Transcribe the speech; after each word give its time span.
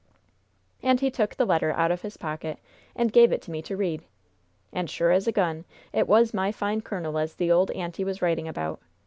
"And 0.81 0.99
he 0.99 1.11
took 1.11 1.35
the 1.35 1.45
letter 1.45 1.71
out 1.71 1.91
of 1.91 2.01
his 2.01 2.17
pocket 2.17 2.57
and 2.95 3.13
gave 3.13 3.31
it 3.31 3.39
to 3.43 3.51
me 3.51 3.61
to 3.61 3.77
read, 3.77 4.03
and, 4.73 4.89
sure 4.89 5.11
as 5.11 5.27
a 5.27 5.31
gun, 5.31 5.63
it 5.93 6.07
was 6.07 6.33
my 6.33 6.51
fine 6.51 6.81
colonel 6.81 7.19
as 7.19 7.35
the 7.35 7.51
old 7.51 7.69
aunty 7.69 8.03
was 8.03 8.19
writing 8.19 8.47
about! 8.47 8.81